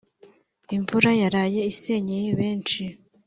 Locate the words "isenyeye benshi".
1.71-2.83